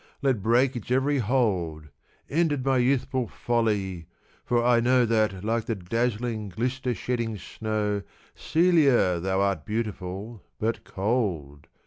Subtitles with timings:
[0.23, 1.89] Let break its every hold!
[2.27, 4.07] Ended my youthful folly!
[4.43, 8.01] for I know That, like the dazzling, glister shedding snow,
[8.33, 11.67] Celia, thou art beautiful, but cold.